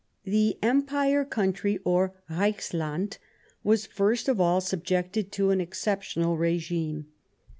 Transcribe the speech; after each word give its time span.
175 0.23 0.59
Bismarck 0.59 0.65
The" 0.65 0.97
Empire 0.97 1.25
Country," 1.25 1.79
or 1.85 2.13
Reichsland, 2.27 3.19
was 3.63 3.85
first 3.85 4.27
of 4.27 4.41
all 4.41 4.59
subjected 4.59 5.31
to 5.33 5.51
an 5.51 5.61
exceptional 5.61 6.37
regime. 6.37 7.05